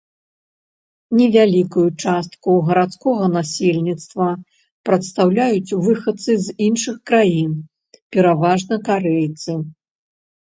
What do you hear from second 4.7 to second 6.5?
прадстаўляюць выхадцы